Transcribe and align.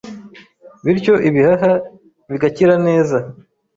Bityo 0.83 1.13
ibihaha 1.27 1.71
bigakira 2.29 2.75
neza 2.87 3.17